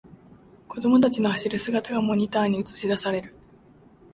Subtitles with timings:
[0.67, 3.35] 子供たちの走る姿がモニターに映しだされる